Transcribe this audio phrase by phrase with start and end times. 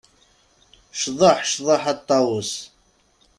[1.01, 2.51] Cḍeḥ, cḍeḥ a ṭṭawes.